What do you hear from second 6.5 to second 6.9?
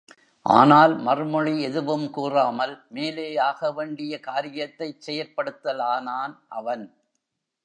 அவன்.